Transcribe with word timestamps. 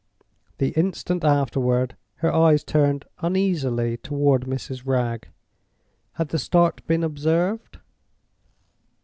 The 0.57 0.69
instant 0.69 1.23
afterward 1.23 1.95
her 2.15 2.33
eyes 2.33 2.63
turned 2.63 3.05
uneasily 3.19 3.97
toward 3.97 4.45
Mrs. 4.47 4.81
Wragge. 4.83 5.29
Had 6.13 6.29
the 6.29 6.39
start 6.39 6.83
been 6.87 7.03
observed? 7.03 7.77